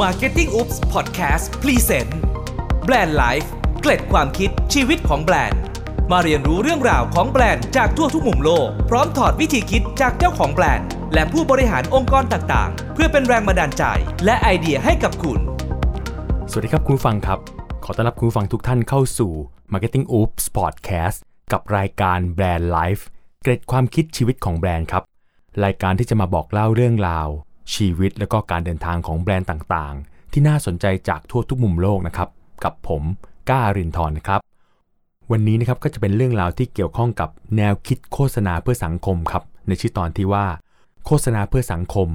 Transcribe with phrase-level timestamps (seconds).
[0.00, 2.10] Marketing Oops Podcast Present
[2.84, 3.50] Brand Life
[3.80, 5.60] เกร็ดความคิดชีวิตของแบรนด์
[6.10, 13.84] มาเรียนรู้เรื่องราวของแบรนด์จากทั่วทุกมุมโลก พร้อมถอดวิธีคิดจากเจ้าของแบรนด์ และผู้บริหารองค์กรต่างๆ เพื่อเป็นแรงบันดาลใจ
[14.24, 15.38] และไอเดียให้กับคุณ
[16.50, 17.38] สวัสดีครับคุณฟังครับ
[17.84, 19.32] ขอต้อนรับคุณฟังทุกท่านเข้าสู่
[19.72, 21.18] Marketing Oops Podcast
[21.52, 23.02] กับรายการแบรนด์ Life
[23.42, 25.02] เกร็ดความคิดชีวิตของแบรนด์ครับ
[25.64, 27.28] รายการที่จะมาบอกเล่าเรื่องราว
[27.74, 32.28] ชีวิตและก็การเดินทางของแบรนด์ต่างๆ ที่น่าสนใจจากทั่วทุกมุมโลกนะครับ
[32.64, 33.02] กับผม
[33.48, 34.40] ก้ารินทร์นะครับ
[35.30, 40.46] วันนี้นะครับก็จะเป็นเรื่องราวที่เกี่ยวข้องกับแนวคิดโฆษณาเพื่อสังคมครับ ในชื่อตอนที่ว่า
[41.06, 42.08] โฆษณาเพื่อสังคม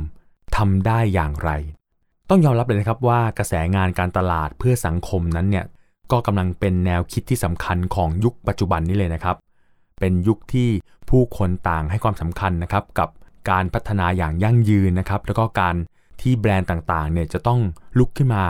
[0.58, 1.52] ทำได้อย่างไร
[2.30, 5.66] ต้องยอมรับเลยนะครับว่ากระแสงานการตลาดเพื่อสังคมนั้นเนี่ย
[6.11, 9.36] ก็กำลังเป็นแนวคิดที่สำคัญของยุคปัจจุบันนี้เลยนะครับ
[10.00, 10.70] เป็นยุคที่
[11.09, 13.09] ผู้คนต่างให้ความสำคัญนะครับกับ
[13.50, 15.76] การพัฒนาอย่างยั่งยืนนะครับ แล้วก็การ
[16.22, 17.62] ที่แบรนด์ต่างๆเนี่ยจะต้อง
[17.98, 18.44] ลุกขึ้นมา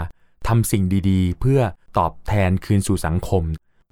[0.47, 1.59] ทำสิ่งดีๆ เพื่อ
[1.97, 3.43] ตอบแทนคืนสู่สังคม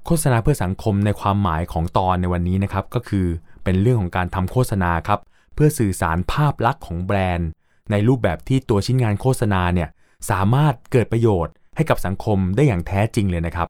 [0.05, 3.27] โฆษณาเพื่อสังคมในความหมายของตอนในวันนี้นะครับ ก็คือ
[3.63, 5.19] เป็นเรื่องของการทำโฆษณาครับ
[5.53, 7.49] เพื่อสื่อสารภาพลักษณ์ของแบรนด์
[7.91, 9.89] ในรูปแบบที่ตัวชิ้นงานโฆษณาเนี่ย
[10.29, 13.67] สามารถเกิดประโยชน์ให้กับสังคมได้อย่างแท้จริงเลยนะครับ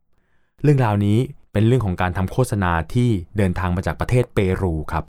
[0.64, 1.18] เรื่องราวนี้
[1.54, 5.04] เป็นเรื่องของการทำโฆษณาที่เดินทางมาจากประเทศเปรูครับ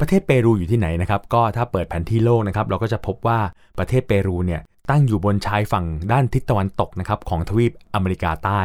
[0.00, 3.38] ประเทศเปรูอยู่ที่ไหนนะครับ ก็ถ้าเปิดแผนที่โลกนะครับ เราก็จะพบว่า
[3.78, 8.60] ประเทศเปรูเนี่ยตั้งอยู่บนชายฝั่งด้านทิศตะวันตกนะครับของทวีปอเมริกาใต้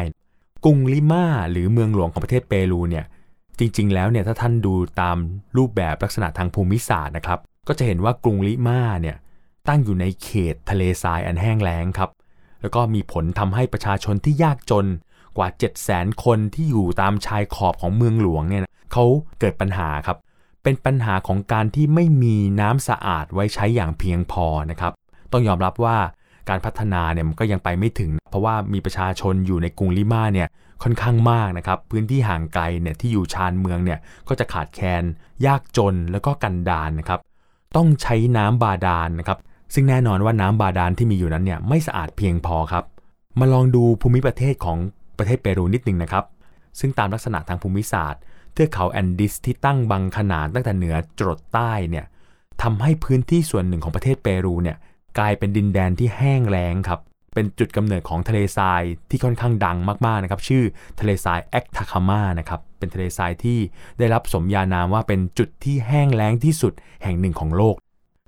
[0.66, 3.06] กรุงลิมาหรือเมืองหลวงของประเทศเปรูเนี่ย
[3.60, 5.18] จริง ๆ แล้วเนี่ยถ้าท่านดูตาม
[5.58, 9.18] รูปแบบลักษณะทางภูมิศาสตร์นะครับ ก็จะเห็นว่ากรุงลิมาเนี่ย
[9.68, 12.10] ตั้งอยู่ในเขตทะเลทรายอันแห้งแล้งครับ
[12.62, 14.86] แล้วก็มีผลทำให้ประชาชนที่ยากจน
[15.38, 19.06] กว่า 7 0 0 0 0 0 คนที่อยู่ตามชายขอบของเมืองหลวงเนี่ยเขา
[19.40, 20.18] เกิดปัญหาครับ
[20.64, 24.92] เป็นปัญหาของการที่ไม่มีน้ำสะอาดไว้ใช้อย่างเพียงพอนะครับ
[25.32, 25.98] ต้องยอมรับว่า
[26.50, 30.48] การพัฒนาเนี่ยมันก็ยังไปไม่ถึง เพราะว่ามีประชาชนอยู่ในกรุงลิมาเนี่ย
[30.84, 35.04] ค่อนข้างมากนะครับ พื้นที่ห่างไกลเนี่ยที่อยู่ชานเมืองเนี่ยก็จะขาดแคลน
[35.46, 37.20] ยากจนแล้วก็กันดานนะครับ
[37.76, 39.40] ต้องใช้น้ำบาดาลนนะครับ
[39.74, 42.84] ซึ่งแน่นอนว่าน้ำบาดาลที่มีอยู่นั้นเนี่ยไม่สะอาดเพียงพอครับ
[43.40, 44.78] มาลองดูภูมิประเทศของ
[45.18, 46.26] ประเทศเปรูนิดหนึ่งนะครับ
[46.80, 48.22] ซึ่งตามลักษณะทางภูมิศาสตร์
[48.54, 52.06] เทือกเขาแอนดิสที่ตั้งบังขนาดตั้งแต่เหนือจรดใต้เนี่ย
[52.62, 54.78] ทำให้พื้นที่ส่วนหนึ่งของประเทศเปรูเนี่ย
[55.18, 57.00] กลายเป็นดินแดนที่แห้งแล้งครับ
[57.34, 60.64] เป็นจุดกำเนิดของทะเลทรายที่ค่อนข้างดังมากๆนะครับ ชื่อ
[61.00, 63.60] ทะเลทรายแอคทาคามานะครับ เป็นทะเลทรายที่
[64.00, 66.74] ได้รับสมญานามว่าเป็นจุดที่แห้งแล้งที่สุด
[67.04, 67.76] แห่งหนึ่งของโลก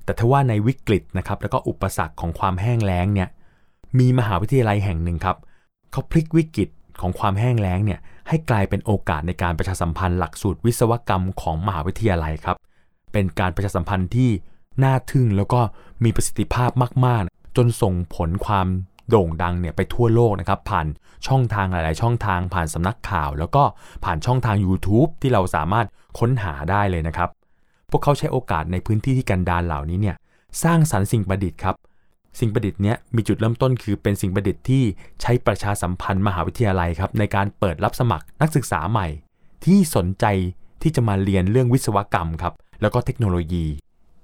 [0.06, 3.30] แต่ทว่าในวิกฤตนะครับ แล้วก็อุปสรรคของความแห้งแล้งเนี่ย
[4.00, 5.38] มีมหาวิทยาลัยแห่งหนึ่งครับ
[5.92, 6.70] เขาพลิกวิกฤต
[7.02, 12.56] ของความแห้งแล้งเนี่ยให้กลายเป็นโอกาสในการประชาสัมพันธ์หลักสูตรวิศวกรรมของมหาวิทยาลัยครับ
[13.14, 14.30] เป็นการประชาสัมพันธ์ที่
[14.84, 15.62] น่าทึ่งแล้วก็
[16.04, 16.72] มีประสิทธิภาพ
[17.06, 18.68] มาก ๆ จนส่งผลความ
[19.10, 20.88] โด่งดังเนี่ยไปทั่วโลกนะครับ ผ่าน
[21.28, 23.64] ช่องทางหลาย ๆ ช่องทางผ่านสำนักข่าว แล้วก็
[24.04, 25.86] ผ่านช่องทาง YouTube ที่เราสามารถ
[26.20, 27.30] ค้นหาได้เลยนะครับ
[27.92, 30.16] พวกเขาใช้โอกาสในพื้นที่ที่กันดารเหล่านี้เนี่ย
[30.64, 31.76] สร้างสรรค์สิ่งประดิษฐ์ครับ
[32.40, 34.84] สิ่งประดิษฐ์เนี้ยมีจุดเริ่มต้นคือเป็นสิ่งประดิษฐ์ที่
[35.22, 39.08] ใช้ประชาสัมพันธ์มหาวิทยาลัยครับในการเปิดรับสมัครนักศึกษาใหม่
[39.66, 40.26] ที่สนใจ
[40.82, 43.66] ที่จะมาเรียนเรื่องวิศวกรรมครับแล้วก็เทคโนโลยี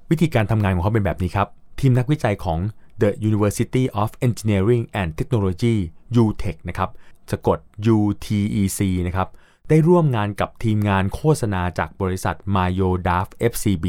[0.10, 1.48] วิธีการทำงานของเขาเป็นแบบนี้ครับ
[1.80, 2.60] ทีมนักวิจัยของ
[3.02, 5.76] The University of Engineering and Technology
[6.24, 6.90] UTech นะครับ
[7.32, 7.58] สะกด
[7.96, 9.28] UTEC นะครับ
[9.70, 13.86] ได้ร่วมงานกับทีมงานโฆษณาจากบริษัท Mayo d a f FCB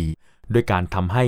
[0.50, 1.25] โดยการทำให้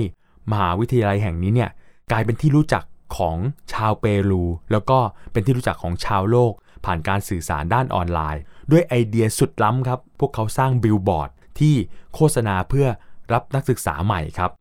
[0.51, 1.69] มหาวิทยาลัยแห่งนี้เนี่ย
[2.11, 2.83] กลายเป็นที่รู้จัก
[3.17, 3.37] ของ
[3.73, 4.99] ชาวเปรู แล้วก็
[5.31, 6.53] เป็นที่รู้จักของชาวโลก
[6.85, 8.41] ผ่านการสื่อสารด้านออนไลน์
[8.71, 11.75] ด้วยไอเดียสุดล้ำครับ พวกเขาสร้างบิลบอร์ดที่
[12.15, 12.87] โฆษณาเพื่อ
[13.33, 14.51] รับนักศึกษาใหม่ครับ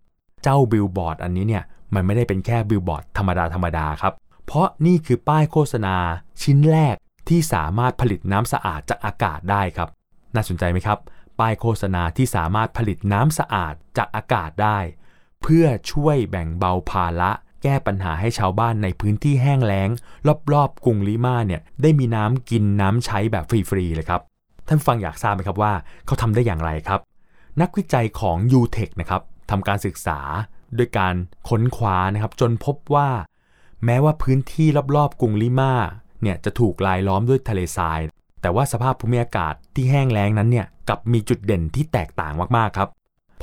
[0.43, 1.65] เจ้าบิลบอร์ดอันนี้เนี่ย
[1.95, 4.13] มันไม่ได้เป็นแค่บิลบอร์ดธรรมดาธรรมดาครับ
[4.47, 5.97] เพราะนี่คือป้ายโฆษณา
[6.43, 6.97] ชิ้นแรก
[7.29, 9.89] ที่สามารถผลิตน้ำสะอาดจากอากาศได้ครับ
[10.35, 10.99] น่าสนใจไหมครับ
[11.41, 14.79] ป้ายโฆษณาที่สามารถผลิตน้ำสะอาดจากอากาศได้
[15.43, 17.31] เพื่อช่วยแบ่งเบาภาระ
[17.63, 19.89] แก้ปัญหาให้ชาวบ้านในพื้นที่แห้งแล้ง
[20.53, 24.21] รอบๆกรุงลิมาเนี่ยได้มีน้ำกินน้ำใช้แบบฟรีๆเลยครับ
[24.69, 25.73] ท่านฟังอยากทราบไหมครับว่า
[26.07, 27.01] เขาทำได้อย่างไรครับ
[27.61, 30.21] นักวิจัยของ UTech นะครับทำการศึกษา
[30.79, 31.15] ด้วยการ
[31.49, 33.09] ค้นคว้านะครับจนพบว่า
[33.85, 35.73] แม้ว่าพื้นที่รอบๆกรุงลิมา
[36.23, 38.01] เนี่ยจะถูกลายล้อมด้วยทะเลทราย
[38.43, 42.89] แต่ว่าสภาพภูมิอากาศที่แห้งแล้งนั้นเนี่ยกับมีจุดเด่นที่แตกต่างมากๆครับ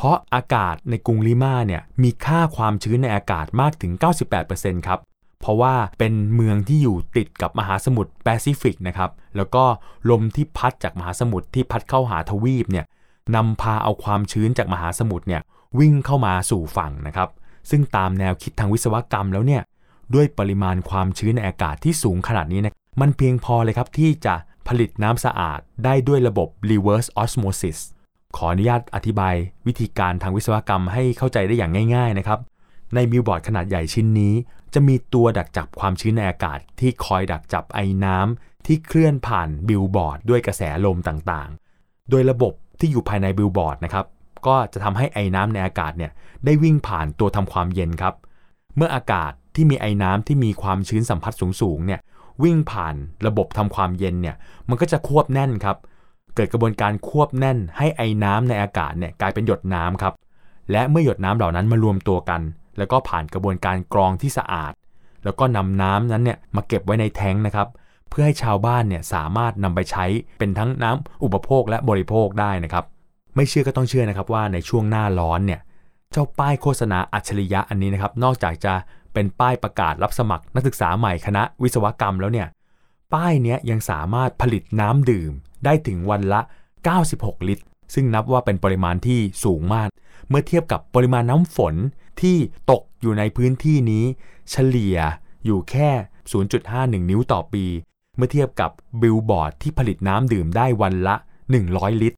[0.02, 3.92] เพราะอากาศในกรุงลิมาเนี่ยมีค่าความชื้นในอากาศมากถึง
[4.40, 5.00] 98%ครับ
[5.42, 9.64] เพราะว่าเป็นเมืองที่อยู่ติดกับมหาสมุทรแปซิฟิกนะครับแล้วก็
[10.10, 12.86] ลมที่พัดจากมหาสมุทรที่พัดเข้าหาทวีปเนี่ย
[13.36, 15.42] นำพาเอาความชื้นจากมหาสมุทรเนี่ย
[15.80, 17.30] วิ่งเข้ามาสู่ฝั่งนะครับ
[17.70, 19.62] ซึ่งตามแนวคิดทางวิศวกรรมแล้วเนี่ย
[20.14, 24.36] ด้วยปริมาณความชื้นในอากาศที่สูงขนาดนี้นะมันเพียงพอเลยครับที่จะ
[24.68, 27.80] ผลิตน้ำสะอาดได้ด้วยระบบ reverse osmosis
[28.38, 29.36] ขออนุญาตอธิบาย
[29.68, 32.40] วิธีการทางวิศวกรรมให้เข้าใจได้อย่างง่ายๆนะครับ
[32.96, 34.34] ในบิลบอร์ดขนาดใหญ่ชิ้นนี้
[34.74, 44.06] จะมีตัวดักจับความชื้นในอากาศ ที่คอยดักจับไอน้ำที่เคลื่อนผ่านบิลบอร์ดด้วยกระแสลมต่างๆ โดยระบบที่อยู่ภายในบิลบอร์ดนะครับ
[44.48, 46.12] ก็จะทำให้ไอน้ำในอากาศเนี่ย
[46.46, 48.14] ได้วิ่งผ่านตัวทำความเย็นครับ
[48.76, 52.00] เมื่ออากาศที่มีไอน้ำที่มีความชื้นสัมพัทธ์สูงๆเนี่ย
[52.44, 52.96] วิ่งผ่าน
[53.28, 54.36] ระบบทำความเย็นเนี่ย
[54.70, 55.78] มันก็จะควบแน่นครับ
[56.40, 60.14] เกิดกระบวนการควบแน่นให้ไอน้ำในอากาศเนี่ยกลายเป็นหยดน้ำครับ
[60.72, 62.42] และเมื่อหยดน้ำเหล่านั้นมารวมตัวกัน
[62.78, 64.74] แล้วก็ผ่านกระบวนการกรองที่สะอาด
[65.24, 67.68] แล้วก็นำน้ำนั้นเนี่ยมาเก็บไว้ในแท้งนะครับ
[68.10, 70.06] เพื่อให้ชาวบ้านเนี่ยสามารถนำไปใช้
[70.40, 72.86] เป็นทั้งน้ำอุปโภคและบริโภคได้นะครับ
[73.36, 75.60] ไม่เชื่อก็ต้องเชื่อนะครับว่าในช่วงหน้าร้อนเนี่ย
[76.12, 78.74] เจ้าป้ายโฆษณาอัจฉริยะอันนี้นะครับ นอกจากจะ
[79.14, 82.48] เป็นป้ายประกาศรับสมัครนักศึกษาใหม่คณะวิศวกรรมแล้วเนี่ย
[83.14, 85.32] ป้ายนี้ยังสามารถผลิตน้ำดื่ม
[85.66, 86.42] ได้ถึงวันละ
[86.96, 87.64] 96 ลิตร
[87.94, 89.90] ซึ่งนับว่าเป็นปริมาณที่สูงมาก
[90.30, 91.76] เมื่อเทียบกับปริมาณน้ำฝน
[92.22, 92.38] ที่
[92.72, 94.06] ตกอยู่ในพื้นที่นี้
[94.52, 94.98] เฉลี่ย
[95.46, 95.90] อยู่แค่
[96.50, 97.66] 0.51 นิ้วต่อปี
[98.16, 98.72] เมื่อเทียบกับ
[99.02, 101.16] บิลบอร์ดที่ผลิตน้ำดื่มได้วันละ
[101.60, 102.18] 100 ลิตร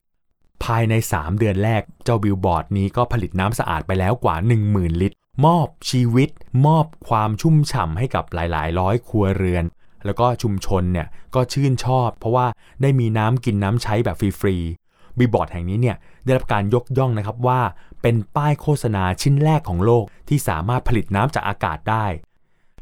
[0.64, 4.36] ภายใน 3 เดือนแรก เจ้าบิลบอร์ดนี้ก็ผลิตน้ำสะอาดไปแล้วกว่า
[4.68, 5.16] 10,000 ลิตร
[5.46, 6.28] มอบชีวิต
[6.66, 9.64] มอบความชุ่มฉ่ำให้กับหลาย ๆ ร้อยครัวเรือน
[10.04, 12.46] แล้วก็ชุมชนเนี่ยก็ชื่นชอบ เพราะว่า
[12.82, 17.60] ได้มีน้ำกินน้ำใช้แบบฟรีๆบิลบอร์ดแห่งนี้เนี่ยได้รับการยกย่องนะครับว่า
[18.02, 22.06] เป็นป้ายโฆษณาชิ้นแรกของโลกที่สามารถผลิตน้ำจากอากาศได้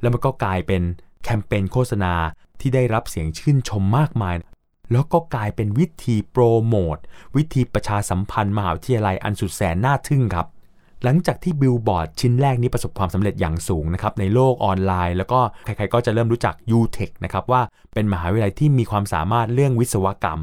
[0.01, 0.83] แล้วมันก็กลายเป็น
[1.25, 2.15] แคมเปญโฆษณา
[2.61, 4.35] ที่ได้รับเสียงชื่นชมมากมาย
[4.93, 6.97] แล้วก็กลายเป็นวิธีโปรโมท
[7.37, 10.47] วิธีประชาสัมพันธ์มหาวิทยาลัยอันสุดแสนน่าทึ่งครับ
[11.05, 17.63] หลังจากที่บิลบอร์ดชิ้นแรกนี้ประสบความสำเร็จอย่างสูงนะครับในโลกออนไลน์ แล้วก็ใครๆก็จะเริ่มรู้จัก UTEC นะครับว่า
[17.95, 20.41] เป็นมหาวิทยาลัยที่มีความสามารถเรื่องวิศวกรรม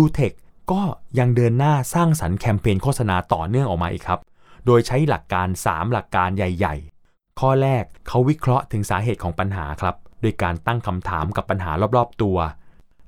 [0.00, 0.34] UTech
[0.72, 0.82] ก็
[1.18, 4.20] ยังเดินหน้าสร้างสรรค์แคมเปญโฆษณาต่อเนื่องออกมาอีกครับ
[4.66, 6.74] โดยใช้หลักการ 3 หลักการใหญ่
[7.08, 12.38] ๆ ข้อแรกเขาวิเคราะห์ถึงสาเหตุของปัญหาครับโดยการตั้งคำถามกับปัญหารอบๆตัว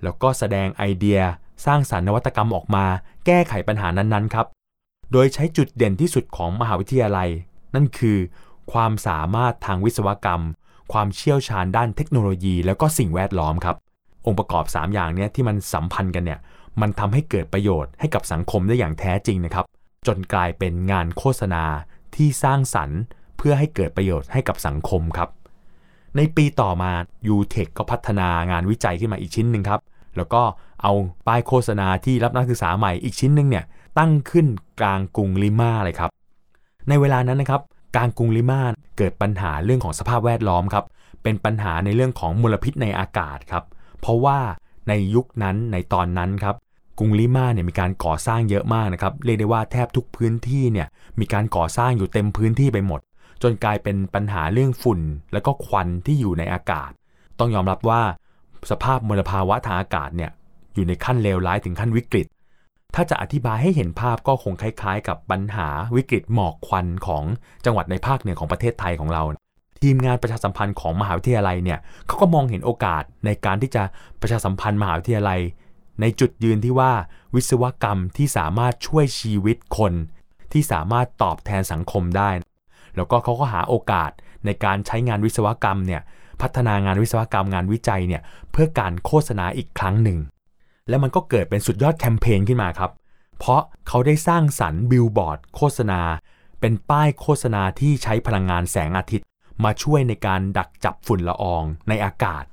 [0.02, 1.20] แล้วก็แสดงไอเดีย
[1.66, 2.84] สร้างสรรค์นวัตกรรมออกมา
[3.26, 4.46] แก้ไขปัญหานั้นๆครับ
[5.12, 7.28] โดยใช้จุดเด่นที่สุดของมหาวิทยาลัย
[7.74, 8.18] นั่นคือ
[8.72, 10.42] ความสามารถทางวิศวกรรม
[10.92, 13.76] ความเชี่ยวชาญด้านเทคโนโลยี แล้วก็สิ่งแวดล้อมครับ
[14.26, 16.40] องค์ประกอบ 3 อย่างเนี้ยที่มันสัมพันธ์กันเนี่ย
[16.80, 19.64] มันทำให้เกิดประโยชน์ให้กับสังคมได้อย่างแท้จริงนะครับ
[20.06, 21.64] จนกลายเป็นงานโฆษณา
[22.16, 23.00] ที่สร้างสรรค์
[23.36, 25.28] เพื่อให้เกิดประโยชน์ให้กับสังคมครับ
[26.16, 26.90] ในปีต่อมา
[27.34, 29.80] UTech ก็พัฒนางานวิจัยขึ้นมาอีกชิ้นหนึ่งครับ
[30.16, 30.42] แล้วก็
[30.82, 30.92] เอา
[31.26, 33.64] ป้ายโฆษณาที่รับนักศึกษาใหม่อีกชิ้นหนึ่งเนี่ย
[33.98, 34.46] ตั้งขึ้น
[34.80, 36.10] กลางกรุงลิมาเลยครับ
[36.88, 37.62] ในเวลานั้นนะครับ
[37.94, 38.60] กลางกรุงลิมา
[38.96, 40.84] เกิดปัญหาเรื่องของสภาพแวดล้อมครับ
[41.22, 43.64] เป็นปัญหาในเรื่องของมลพิษในอากาศครับ
[44.00, 44.38] เพราะว่า
[44.88, 46.56] ในยุคนั้นในตอนนั้นครับ
[46.98, 50.86] กรุงลิมาเนี่ยมีการก่อสร้างเยอะมากนะครับ เรียกได้ว่าแทบทุกพื้นที่เนี่ย
[51.20, 53.00] มีการก่อสร้างอยู่เต็มพื้นที่ไปหมด
[53.42, 55.00] จนกลายเป็นปัญหาเรื่องฝุ่น
[55.32, 56.90] แล้วก็ควันที่อยู่ในอากาศ
[57.38, 58.02] ต้องยอมรับว่า
[58.70, 60.30] สภาพมลภาวะทางอากาศเนี่ย
[60.74, 62.26] อยู่ในขั้นเลวร้ายถึงขั้นวิกฤต
[62.94, 67.24] ถ้าจะอธิบายให้เห็นภาพก็คงคล้ายๆ กับปัญหาวิกฤตหมอกควันของ
[67.64, 69.22] จังหวัดในภาคเหนือของประเทศไทยของเรา
[69.82, 73.82] ทีมงานประชาสัมพันธ์ของมหาวิทยาลัยเนี่ยเขาก็มองเห็นโอกาสในการที่จะ
[74.20, 75.40] ประชาสัมพันธ์มหาวิทยาลัย
[76.00, 76.92] ในจุดยืนที่ว่า
[77.34, 79.92] วิศวกรรมที่สามารถช่วยชีวิตคน
[80.52, 82.30] ที่สามารถตอบแทนสังคมได้
[82.96, 84.10] แล้วก็เขาก็หาโอกาส
[84.44, 86.02] ในการใช้งานวิศวกรรมเนี่ย
[86.40, 90.18] พัฒนางานวิศวกรรมงานวิจัยเนี่ยเพื่อการโฆษณาอีกครั้งหนึ่ง
[90.88, 92.90] แล้วมันก็เกิดเป็นสุดยอดแคมเปญขึ้นมาครับ
[93.38, 96.00] เพราะเขาได้สร้างสรรค์บิลบอร์ดโฆษณา
[96.60, 99.26] เป็นป้ายโฆษณาที่ใช้พลังงานแสงอาทิตย์
[99.64, 102.44] มาช่วยในการดักจับฝุ่นละอองในอากาศ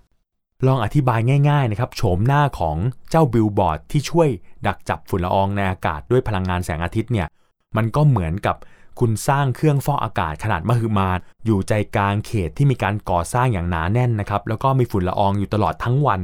[0.68, 2.78] ลองอธิบายง่ายๆนะครับโฉมหน้าของ
[3.10, 4.30] เจ้าบิลบอร์ดที่ช่วย
[4.68, 7.28] ดักจับฝุ่นละอองในอากาศด้วยพลังงานแสงอาทิตย์เนี่ย
[7.76, 8.56] มันก็เหมือนกับ
[9.00, 11.10] คุณสร้างเครื่องฟอกอากาศขนาดมหึมา
[11.46, 16.22] อยู่ใจกลางเขตที่มีการก่อสร้างอย่างหนาแน่นนะครับ แล้วก็มีฝุ่นละอองอยู่ตลอดทั้งวัน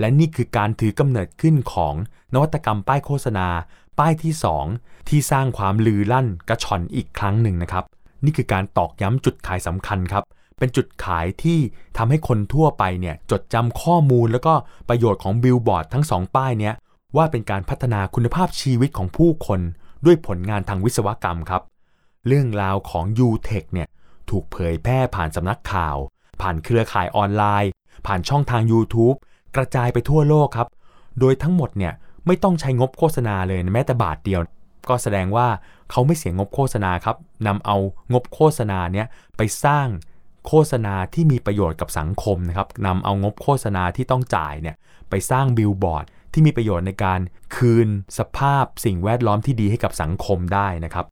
[0.00, 1.94] และนี่คือการถือกำเนิดขึ้นของ
[2.34, 3.48] นวัตกรรมป้ายโฆษณา
[3.98, 4.32] ป้ายที่
[4.70, 7.84] 2 ที่สร้างความลือลั่นกระชอนอีกครั้งหนึ่งนะครับ
[8.24, 10.24] นี่คือการตอกย้ำจุดขายสำคัญครับ
[10.58, 11.58] เป็นจุดขายที่
[11.96, 14.54] ทำให้คนทั่วไปเนี่ยจดจำข้อมูลแล้วก็
[14.88, 16.74] ประโยชน์ของบิลบอร์ดทั้งสองป้ายเนี้ย
[17.16, 19.60] ว่าเป็นการพัฒนาคุณภาพชีวิตของผู้คน
[20.04, 21.62] ด้วยผลงานทางวิศวกรรมครับ
[22.26, 23.88] เรื่องราวของ U-Tech เนี่ย
[24.30, 25.96] ถูกเผยแพร่ผ่านสำนักข่าว
[26.40, 27.70] ผ่านเครือข่ายออนไลน์
[28.06, 29.16] ผ่านช่องทาง YouTube
[29.56, 30.68] กระจายไปทั่วโลกครับ
[31.20, 31.92] โดยทั้งหมดเนี่ย
[32.26, 34.40] ไม่ต้องใช้งบโฆษณาเลยแม้แต่บาทเดียว
[34.88, 35.48] ก็แสดงว่า
[35.90, 37.76] เขาไม่เสียงบโฆษณาครับนำเอา
[38.12, 39.86] งบโฆษณาเนี่ยไปสร้าง
[40.46, 44.76] โฆษณาที่มีประโยชน์กับสังคมนะครับนำเอางบโฆษณาที่ต้องจ่ายเนี่ย
[45.10, 47.20] ไปสร้างบิลบอร์ดที่มีประโยชน์ในการ
[47.56, 47.88] คืน
[48.18, 51.06] สภาพสิ่งแวดล้อมที่ดีให้กับสังคมได้นะครับ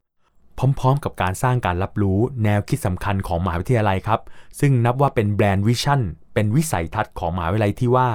[0.58, 4.20] พร้อมๆ กับการสร้างการรับรู้แนวคิดสำคัญของมหาวิทยาลัยครับ
[4.60, 6.00] ซึ่งนับว่าเป็น brand vision
[6.34, 8.08] เป็นวิสัยทัศน์ของมหาวิทยาลัยที่ว่า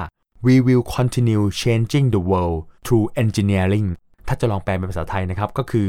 [0.46, 3.88] we will continue changing the world through engineering
[4.28, 5.88] ถ้าจะลองแปลเป็นภาษาไทยนะครับ ก็คือ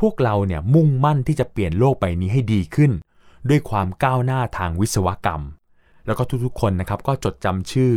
[0.00, 2.92] พวกเราเนี่ยมุ่งมั่นที่จะเปลี่ยนโลกใบนี้ให้ดีขึ้น
[3.48, 5.42] ด้วยความก้าวหน้าทางวิศวกรรม
[6.06, 7.92] แล้วก็ทุกๆคนนะครับก็จดจำชื่อ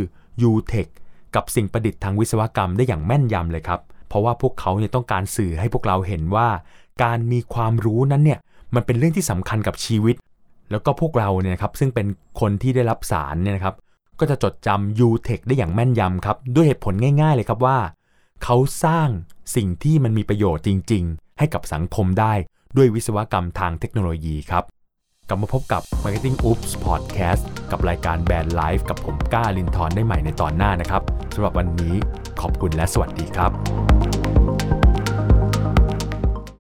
[0.50, 0.88] UTech
[1.34, 6.48] กับสิ่งประดิษฐ์ทางวิศวกรรมได้อย่างแม่นยำเลยครับ เพราะว่าพวกเขาเนี่ยต้องการสื่อให้พวกเราเห็นว่า
[7.02, 8.38] การมีความรู้นั้นเนี่ย
[8.74, 10.16] มันเป็นเรื่องที่สำคัญกับชีวิต
[10.70, 12.06] แล้วก็พวกเราเนี่ยครับซึ่งเป็น
[12.40, 13.74] คนที่ได้รับสารเนี่ยนะครับ
[14.20, 17.78] ก็จะจดจำ UTech ได้อย่างแม่นยำครับ ด้วยเหตุผลง่าย ๆ เลยครับว่า
[18.44, 19.08] เขาสร้าง
[19.56, 22.32] สิ่งที่มันมีประโยชน์จริง ๆ ให้กับสังคมได้
[22.76, 24.64] ด้วยวิศวกรรมทางเทคโนโลยีครับ
[25.28, 31.02] กลับมาพบกับ Marketing Oops Podcast กับรายการแบรนด์ไลฟ์กับผมก้าลินทอนได้ใหม่ในตอนหน้านะครับ
[31.34, 31.94] สำหรับวันนี้
[32.40, 34.09] ขอบคุณและสวัสดีครับ